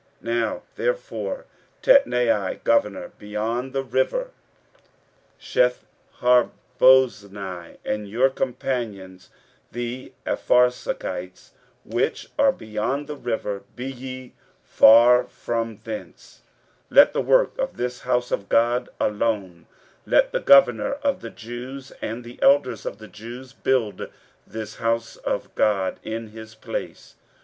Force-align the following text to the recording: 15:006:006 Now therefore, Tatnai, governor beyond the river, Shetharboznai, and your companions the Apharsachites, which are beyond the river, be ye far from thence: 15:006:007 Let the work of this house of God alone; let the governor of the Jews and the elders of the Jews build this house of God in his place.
15:006:006 0.23 0.33
Now 0.33 0.63
therefore, 0.77 1.45
Tatnai, 1.83 2.63
governor 2.63 3.11
beyond 3.19 3.71
the 3.71 3.83
river, 3.83 4.31
Shetharboznai, 5.39 7.77
and 7.85 8.09
your 8.09 8.31
companions 8.31 9.29
the 9.71 10.11
Apharsachites, 10.25 11.51
which 11.85 12.29
are 12.39 12.51
beyond 12.51 13.05
the 13.05 13.15
river, 13.15 13.61
be 13.75 13.85
ye 13.91 14.33
far 14.63 15.25
from 15.25 15.77
thence: 15.83 16.41
15:006:007 16.89 16.95
Let 16.97 17.13
the 17.13 17.21
work 17.21 17.55
of 17.59 17.77
this 17.77 18.01
house 18.01 18.31
of 18.31 18.49
God 18.49 18.89
alone; 18.99 19.67
let 20.07 20.31
the 20.31 20.39
governor 20.39 20.93
of 20.93 21.21
the 21.21 21.29
Jews 21.29 21.91
and 22.01 22.23
the 22.23 22.39
elders 22.41 22.87
of 22.87 22.97
the 22.97 23.07
Jews 23.07 23.53
build 23.53 24.09
this 24.47 24.77
house 24.77 25.17
of 25.17 25.53
God 25.53 25.99
in 26.01 26.29
his 26.29 26.55
place. 26.55 27.13